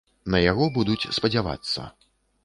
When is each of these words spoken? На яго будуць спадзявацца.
На 0.35 0.39
яго 0.51 0.69
будуць 0.77 1.09
спадзявацца. 1.17 1.85